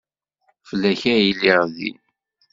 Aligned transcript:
Fell-ak 0.67 1.01
ay 1.13 1.23
lliɣ 1.35 1.61
din. 1.75 1.99